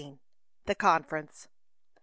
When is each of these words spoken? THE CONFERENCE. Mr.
THE 0.65 0.73
CONFERENCE. 0.73 1.47
Mr. 1.47 1.47